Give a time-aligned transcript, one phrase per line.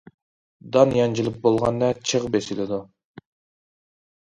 [0.77, 2.83] دان يانجىلىپ بولغاندا چىغ بېسىلىدۇ.